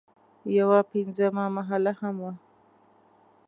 یوه 0.57 0.79
پنځمه 0.91 1.45
محله 1.57 1.91
هم 1.99 2.15
وه. 2.23 2.33